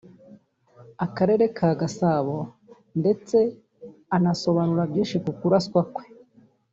[1.05, 2.37] Akarere ka Gasabo
[2.99, 3.37] ndetse
[4.15, 6.05] anasobanura byinshi ku kuraswa kwe